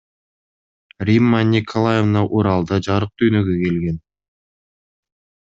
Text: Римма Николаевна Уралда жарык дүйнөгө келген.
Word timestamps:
Римма 1.09 1.41
Николаевна 1.51 2.25
Уралда 2.39 2.81
жарык 2.89 3.13
дүйнөгө 3.23 3.59
келген. 3.67 4.03